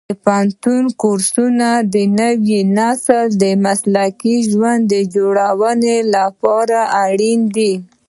[0.09, 7.73] د پوهنتون کورسونه د نوي نسل د مسلکي ژوند جوړونې لپاره اړین دي.